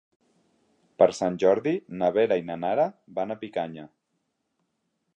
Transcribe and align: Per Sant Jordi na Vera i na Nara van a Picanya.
Per 1.01 1.07
Sant 1.17 1.37
Jordi 1.43 1.75
na 2.01 2.11
Vera 2.17 2.39
i 2.43 2.49
na 2.49 2.57
Nara 2.65 2.89
van 3.21 3.35
a 3.37 3.41
Picanya. 3.45 3.89